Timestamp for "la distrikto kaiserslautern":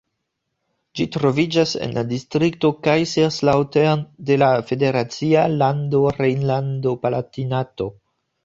1.97-4.03